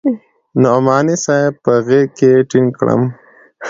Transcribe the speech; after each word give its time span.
نعماني 0.61 1.15
صاحب 1.25 1.53
په 1.63 1.73
غېږ 1.85 2.07
کښې 2.17 2.31
ټينګ 2.49 2.69
کړم. 2.79 3.01